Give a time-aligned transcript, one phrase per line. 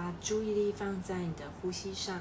[0.00, 2.20] 把注意力放在你的呼吸上。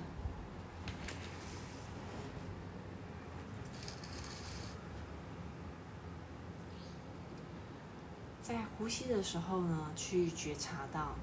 [8.42, 11.16] 在呼吸的时候呢，去觉察到，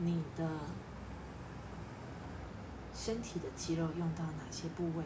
[0.00, 0.46] 你的
[2.94, 5.04] 身体的肌肉用到哪些部位，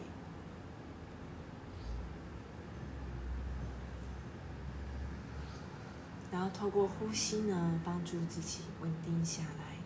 [6.33, 9.77] 然后透过呼吸呢，帮助自己稳定下来。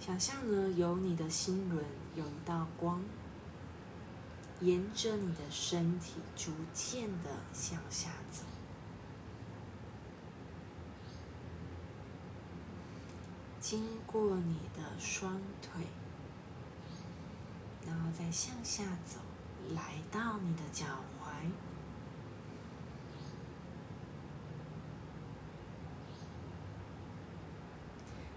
[0.00, 1.84] 想象呢，有你的心轮
[2.16, 3.00] 有一道光，
[4.60, 8.42] 沿着你的身体逐渐的向下走，
[13.70, 15.82] 经过你的双腿，
[17.86, 19.20] 然后再向下走，
[19.74, 20.86] 来到你的脚
[21.22, 21.50] 踝，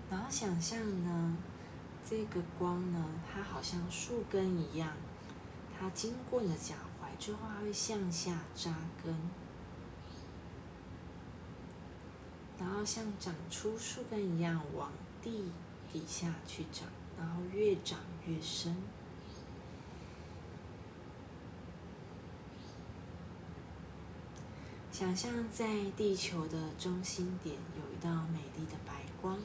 [0.09, 1.37] 然后想象呢。
[2.03, 4.91] 这个光呢，它好像树根一样，
[5.79, 9.15] 它经过你的脚踝之后，它会向下扎根，
[12.59, 14.91] 然后像长出树根一样往
[15.21, 15.51] 地
[15.91, 18.75] 底下去长，然后越长越深。
[24.91, 29.39] 想象在地球的中心点有一道美丽的白光。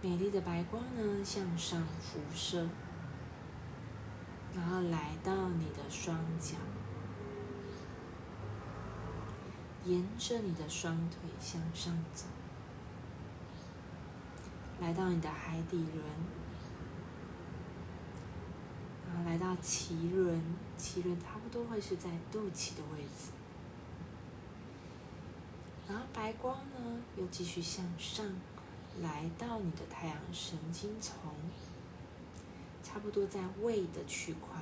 [0.00, 2.68] 美丽的白光呢，向上辐射，
[4.54, 6.56] 然后来到你的双脚，
[9.88, 12.26] 沿着你的双腿向上走，
[14.80, 16.04] 来到你的海底轮，
[19.06, 20.42] 然后来到脐轮，
[20.78, 23.32] 脐轮差不多会是在肚脐的位置，
[25.88, 28.26] 然后白光呢，又继续向上。
[29.00, 31.14] 来到你的太阳神经丛，
[32.82, 34.60] 差不多在胃的区块，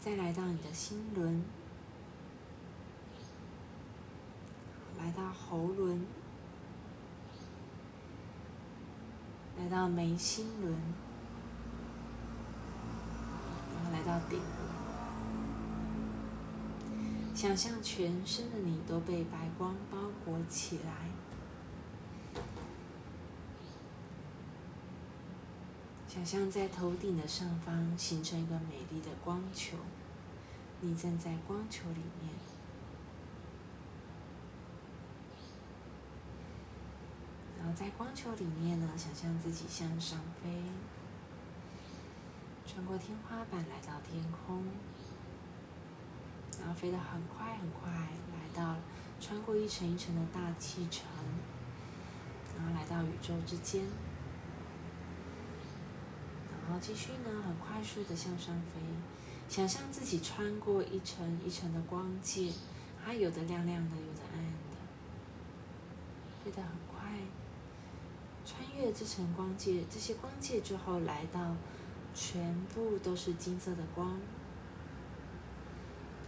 [0.00, 1.44] 再来到你的心轮，
[5.08, 6.04] 来到喉轮，
[9.56, 10.70] 来到眉心轮，
[13.72, 14.44] 然后来到顶轮，
[17.34, 21.08] 想象全身的你都被白光包裹起来。
[26.06, 29.78] 想象在头顶的上方形成一个美丽的光球，
[30.82, 32.34] 你站在光球里面，
[37.57, 40.48] 然后在光球里面呢，想象自己向上飞，
[42.66, 44.64] 穿过天花板来到天空，
[46.58, 48.76] 然后飞得很快很快，来到
[49.20, 51.04] 穿过一层一层的大气层，
[52.56, 53.84] 然后来到宇宙之间。
[56.64, 58.80] 然后继续呢，很快速的向上飞，
[59.48, 62.50] 想象自己穿过一层一层的光界，
[63.04, 64.76] 它有的亮亮的，有的暗暗的，
[66.44, 66.70] 飞得很，
[68.78, 71.56] 越这层光界，这些光界之后，来到
[72.14, 74.18] 全部都是金色的光，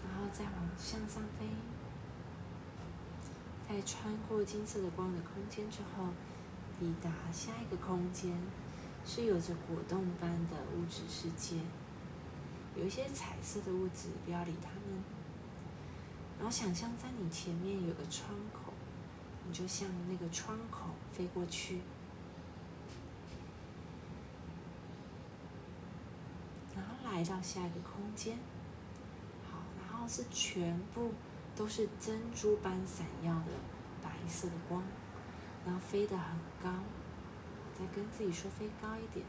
[0.05, 1.47] 然后再往向上飞，
[3.69, 6.09] 在穿过金色的光的空间之后，
[6.81, 8.37] 抵达下一个空间。
[9.03, 11.57] 是有着果冻般的物质世界，
[12.77, 15.03] 有一些彩色的物质，不要理它们。
[16.39, 18.75] 然后想象在你前面有个窗口，
[19.49, 21.81] 你就向那个窗口飞过去，
[26.77, 28.39] 然后来到下一个空间。
[29.51, 31.13] 好，然后是全部
[31.57, 33.53] 都是珍珠般闪耀的
[34.03, 34.83] 白色的光，
[35.67, 36.71] 然后飞得很高。
[37.79, 39.25] 再跟自己说飞高一点，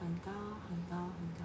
[0.00, 0.32] 很高
[0.68, 1.44] 很高很高，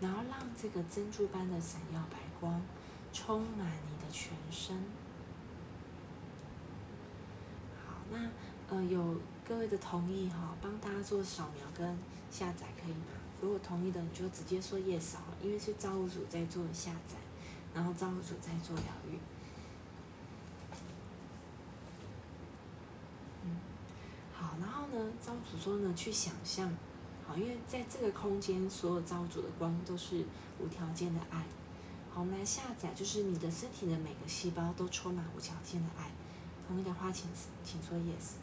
[0.00, 2.62] 然后让这个珍珠般的闪耀白光
[3.12, 4.76] 充满你的全身。
[7.84, 8.30] 好，那
[8.70, 9.20] 呃有
[9.52, 11.86] 各位的同意哈，帮大家做扫描跟
[12.30, 13.12] 下载可以吗？
[13.42, 17.18] 如果同意的，你就直接说 yes 好了，因为是造物主在做下载，
[17.74, 19.18] 然后造物主在做疗愈
[24.32, 24.56] 好。
[24.58, 26.74] 然后呢，造物主说呢，去想象，
[27.28, 30.24] 好，因为在这个空间，所有造物主的光都是
[30.58, 31.44] 无条件的爱，
[32.10, 36.10] 好，我们来下载，就是你的身体的每个细胞都充满无条件的爱。
[36.66, 37.28] 同意的话，请
[37.62, 38.41] 请说 yes。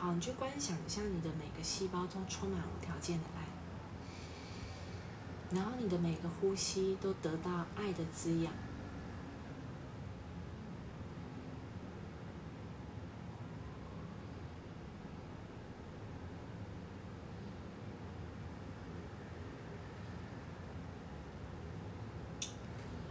[0.00, 3.44] 好，你去观想一下，你的每个细胞都充满无条件的爱，
[5.54, 8.50] 然后你的每个呼吸都得到爱的滋养。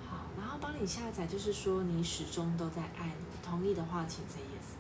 [0.08, 3.14] 好，然后帮你下载，就是说你始终都在爱你。
[3.44, 4.74] 同意的话，请 say yes。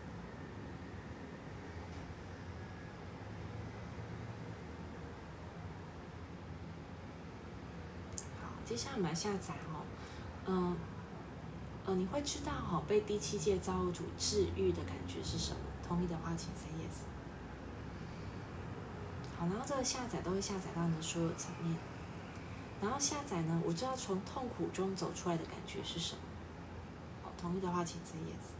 [8.65, 9.83] 接下来我们来下载哦，
[10.45, 10.77] 嗯，
[11.85, 15.59] 呃，你会知道哈，被第七届造物主治愈的感觉是什么？
[15.85, 17.03] 同意的话，请 say yes。
[19.37, 21.75] 好，然后这个下载都会下载到你的所有层面。
[22.81, 26.21] 然后下载呢，我知道从痛苦中走出来的感觉是什么？
[27.21, 28.55] 好，同意的话，请 say yes。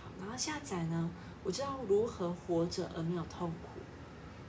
[0.00, 1.10] 好，然后下载呢？
[1.44, 3.80] 我知道如何活着而没有痛苦。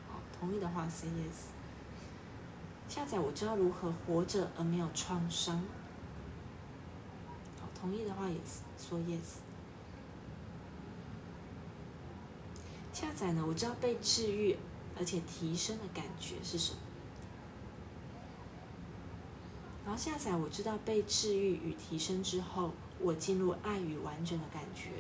[0.10, 1.50] 好，同意的话 say yes。
[2.88, 5.58] 下载我知道如何活着而没有创伤。
[7.60, 8.38] 好，同意的话也
[8.80, 9.40] 说 yes。
[12.94, 14.58] 下载呢，我知道被治愈
[14.98, 16.80] 而且提升的感觉是什么。
[19.84, 22.72] 然后下载我知道被治愈与提升之后，
[23.02, 24.92] 我进入爱与完整的感觉。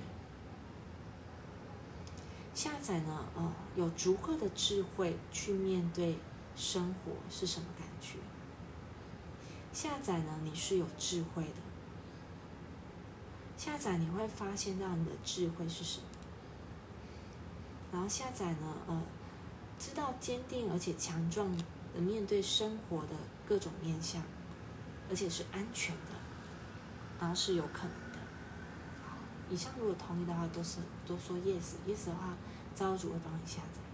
[2.65, 6.17] 下载呢，呃，有足够的智慧去面对
[6.56, 8.17] 生活是什么感觉？
[9.71, 11.62] 下载呢，你是有智慧的。
[13.56, 16.07] 下载你会发现到你的智慧是什么？
[17.94, 19.00] 然后下载呢，呃，
[19.77, 23.13] 知道坚定而且强壮的面对生活的
[23.47, 24.23] 各种面向，
[25.07, 26.13] 而且是安全的，
[27.19, 28.17] 然后是有可能的。
[29.51, 32.33] 以上如果同意的话，都是都说 yes，yes 的话，
[32.75, 33.86] 造物主会帮你下载。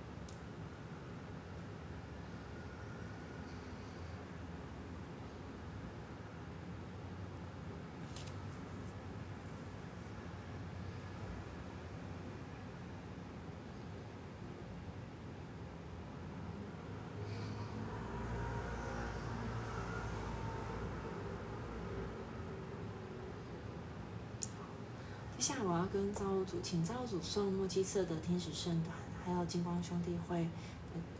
[25.37, 28.95] 接下来我要跟造物主，请造物主送墨基色的天使圣团，
[29.25, 30.47] 还有金光兄弟会，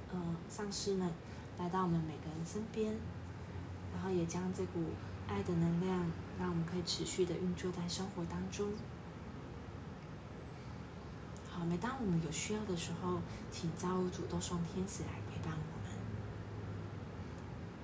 [0.10, 0.18] 呃，
[0.50, 1.12] 上师们
[1.60, 2.96] 来到我们每个人身边，
[3.94, 4.86] 然后也将这股
[5.28, 6.10] 爱的能量，
[6.40, 8.70] 让我们可以持续的运作在生活当中。
[11.50, 13.20] 好，每当我们有需要的时候，
[13.52, 15.92] 请造物主都送天使来陪伴我们，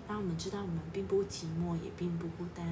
[0.07, 2.65] 让我们知道我们并不寂寞，也并不孤单，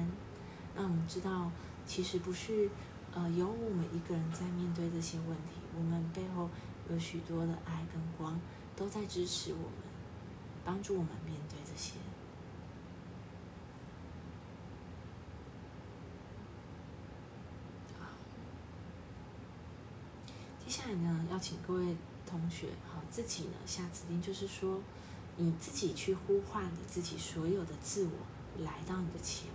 [0.74, 1.50] 让我们知道
[1.86, 2.70] 其实不是。
[3.16, 6.50] 呃，有我们一个人在面对这些问题，我们背后
[6.90, 8.38] 有许多的爱跟光
[8.76, 9.72] 都在支持我们，
[10.62, 11.94] 帮助我们面对这些。
[20.62, 24.82] 接下来呢，要请各位同学，好，自己呢下指令，就是说，
[25.38, 29.46] 你自己去呼唤你自己所有的自我来到你的前。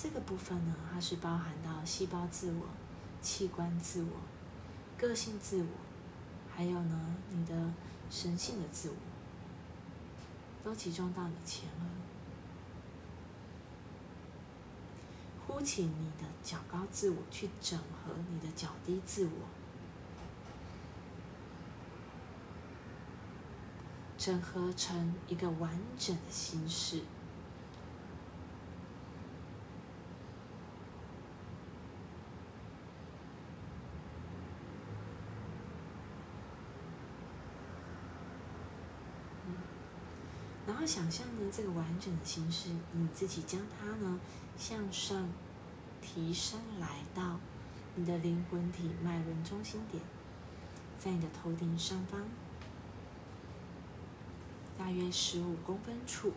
[0.00, 2.66] 这个部分呢，它是包含到细胞自我、
[3.20, 4.10] 器官自我、
[4.96, 5.66] 个性自我，
[6.54, 7.52] 还有呢，你的
[8.08, 8.94] 神性的自我，
[10.62, 11.82] 都集中到你前额。
[15.48, 19.48] 呼起你的较高自我，去整合你的较低自我，
[24.16, 27.02] 整合成一个完整的形式。
[40.88, 44.18] 想象呢，这个完整的形式，你自己将它呢
[44.56, 45.28] 向上
[46.00, 47.38] 提升，来到
[47.94, 50.02] 你的灵魂体脉轮中心点，
[50.98, 52.22] 在你的头顶上方，
[54.78, 56.32] 大约十五公分处，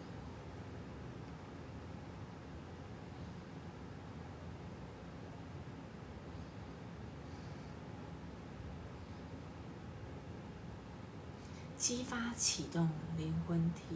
[11.77, 13.95] 激发启动灵魂体。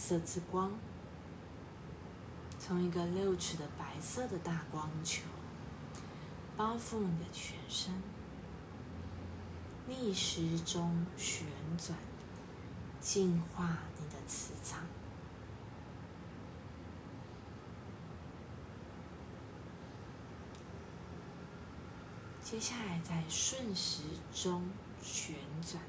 [0.00, 0.70] 色之光，
[2.60, 5.24] 从一个六尺的白色的大光球
[6.56, 7.92] 包覆你的全身，
[9.88, 11.44] 逆时钟旋
[11.76, 11.98] 转，
[13.00, 14.84] 净化你的磁场。
[22.40, 24.62] 接下来，在顺时钟
[25.02, 25.82] 旋转，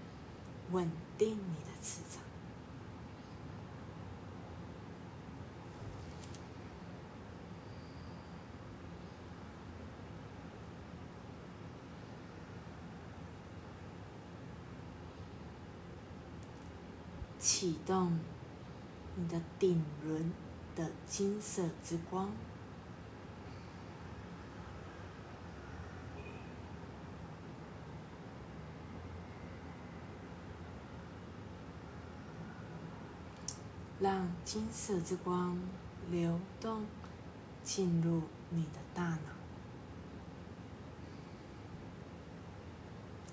[0.71, 2.28] 稳定你的磁场。
[17.39, 18.19] 启动
[19.15, 20.31] 你的顶轮
[20.75, 22.29] 的金色之光，
[34.01, 35.57] 让金色之光
[36.11, 36.85] 流动
[37.63, 39.19] 进入你的大脑，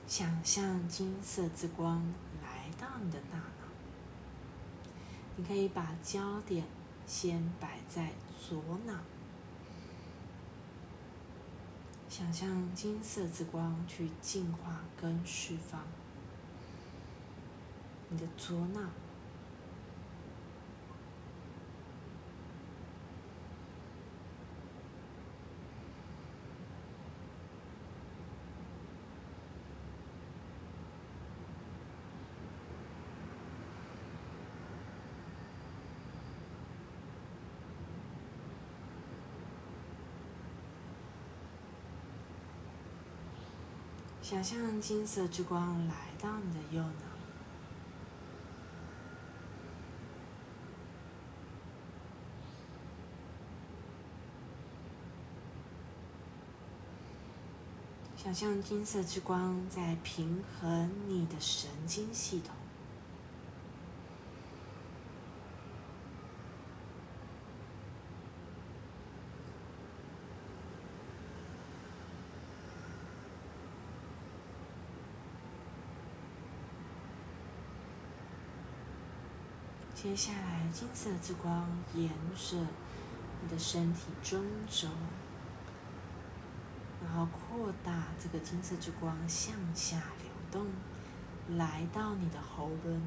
[0.07, 2.03] 想象金色之光
[2.41, 3.65] 来到你的大脑。
[5.37, 6.64] 你可以把焦点
[7.07, 8.95] 先摆在左脑，
[12.09, 15.83] 想象金色之光去净化跟释放
[18.09, 18.81] 你的左脑。
[44.28, 46.90] 想象金色之光来到你的右脑，
[58.16, 62.65] 想象金色之光在平衡你的神经系统。
[79.97, 82.59] 接下来，金色之光沿着
[83.43, 84.88] 你的身体中轴，
[87.03, 90.67] 然后扩大这个金色之光向下流动，
[91.57, 93.00] 来到你的喉咙，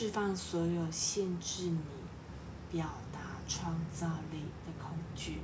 [0.00, 1.78] 释放所有限制你
[2.70, 5.40] 表达创造力的恐惧，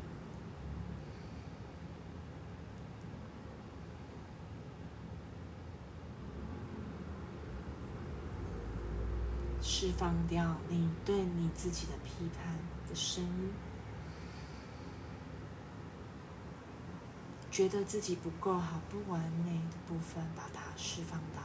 [9.60, 12.56] 释放掉你对你自己的批判
[12.88, 13.52] 的声音，
[17.50, 21.42] 觉得自己不够好、不完美的部分，把它释放到。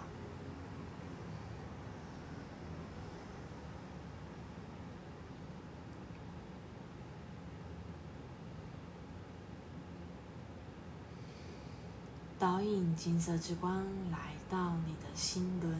[12.40, 15.80] 导引金色之光来到你的心轮，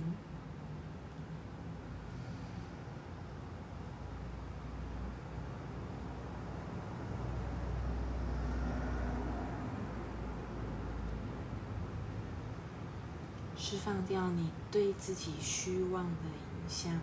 [13.58, 16.94] 释放掉你对自己虚妄的影响，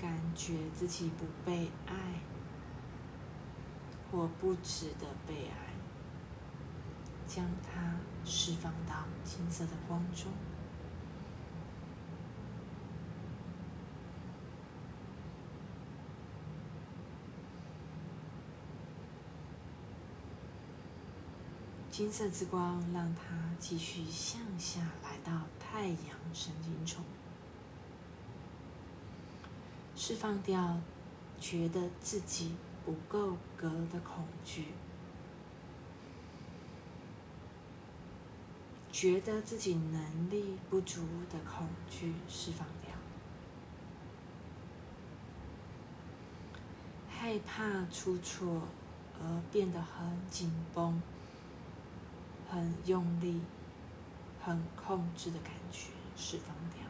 [0.00, 2.20] 感觉自己不被爱，
[4.12, 5.69] 或不值得被爱。
[7.32, 7.94] 将它
[8.24, 10.32] 释放到金色的光中。
[21.92, 23.22] 金色之光让它
[23.60, 27.04] 继续向下来到太阳神经丛，
[29.94, 30.80] 释放掉
[31.38, 34.64] 觉得自己不够格的恐惧。
[39.00, 42.92] 觉得自己能力不足的恐惧释放掉，
[47.08, 48.60] 害怕出错
[49.18, 51.00] 而变得很紧绷、
[52.50, 53.40] 很用力、
[54.38, 56.89] 很控制的感觉释放掉。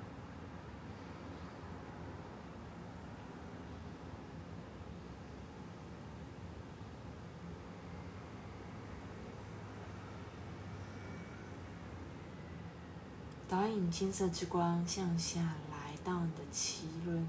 [13.51, 15.41] 导引金色之光向下
[15.73, 17.27] 来到你的脐轮，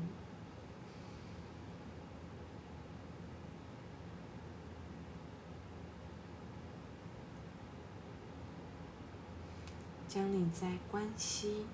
[10.07, 11.65] 将你在关系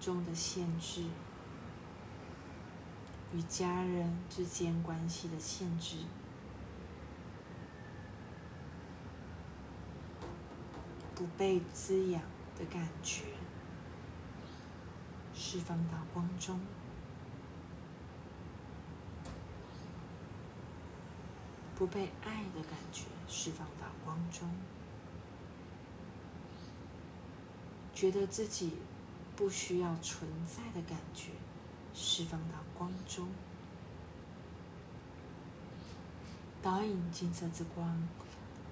[0.00, 1.04] 中的限制。
[3.32, 5.98] 与家人之间关系的限制，
[11.14, 12.20] 不被滋养
[12.58, 13.22] 的感觉，
[15.52, 16.56] 释放到光中；
[21.76, 24.48] 不被爱的感觉，释放到光中；
[27.94, 28.78] 觉得自己
[29.36, 31.32] 不需要存在的感觉。
[31.92, 33.28] 释放到光中，
[36.62, 38.08] 导引金色之光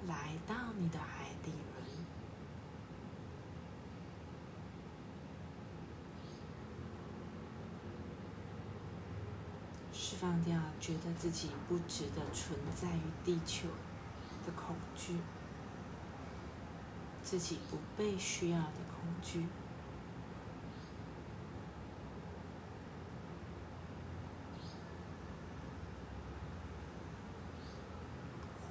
[0.09, 1.87] 来到你的海底轮，
[9.93, 13.69] 释放掉觉得自己不值得存在于地球
[14.45, 15.17] 的恐惧，
[17.23, 19.47] 自己不被需要的恐惧。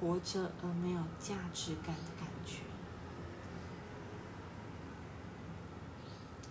[0.00, 2.60] 活着而没有价值感的感觉，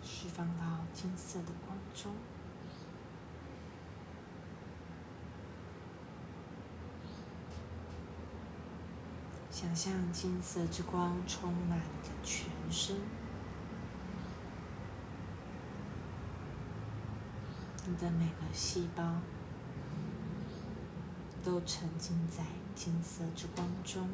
[0.04, 2.14] 释放到金色的光中。
[9.62, 12.96] 想象金色之光充满你的全身，
[17.86, 19.04] 你的每个细胞
[21.44, 22.46] 都沉浸在。
[22.74, 24.08] 金色之光中。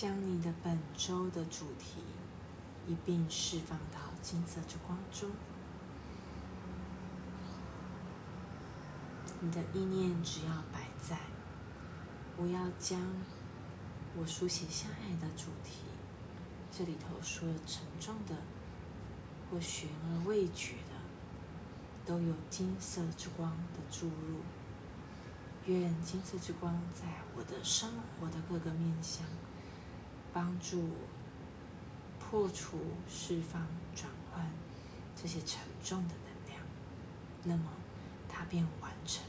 [0.00, 2.00] 将你的本周的主题
[2.88, 5.28] 一并释放到金色之光中。
[9.42, 11.18] 你的意念只要摆在
[12.38, 12.98] 我要将
[14.16, 15.82] 我书写下来的主题，
[16.72, 18.34] 这里头所有沉重的
[19.50, 20.96] 或悬而未决的，
[22.06, 24.40] 都有金色之光的注入。
[25.66, 29.26] 愿金色之光在我的生活的各个面向。
[30.32, 30.96] 帮助我
[32.18, 34.48] 破除、释放、转换
[35.20, 36.62] 这些沉重的能量，
[37.44, 37.70] 那么
[38.28, 39.24] 它便完成。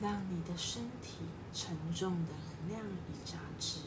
[0.00, 1.18] 让你的身体
[1.52, 3.80] 沉重的能量与杂质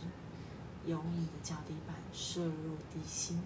[0.86, 3.42] 由你的脚底板射入地心。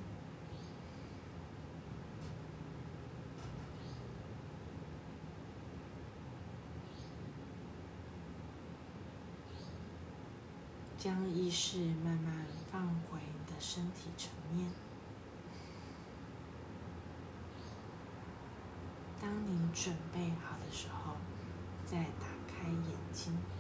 [10.98, 14.68] 将意识慢慢放回你的身体层面。
[19.22, 21.14] 当你准备好的时候，
[21.86, 22.26] 再打
[22.66, 23.55] 眼睛。